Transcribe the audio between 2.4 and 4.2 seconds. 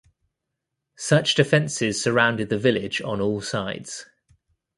the villages on all sides.